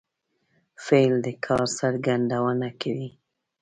فعل 0.83 1.13
د 1.25 1.27
کار 1.45 1.61
څرګندونه 1.79 2.67
کوي. 2.81 3.09